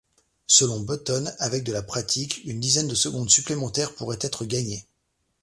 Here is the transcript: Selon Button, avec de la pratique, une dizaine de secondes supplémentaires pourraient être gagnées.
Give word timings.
Selon 0.47 0.79
Button, 0.79 1.25
avec 1.37 1.63
de 1.63 1.71
la 1.71 1.83
pratique, 1.83 2.43
une 2.45 2.59
dizaine 2.59 2.87
de 2.87 2.95
secondes 2.95 3.29
supplémentaires 3.29 3.93
pourraient 3.93 4.17
être 4.23 4.45
gagnées. 4.45 4.87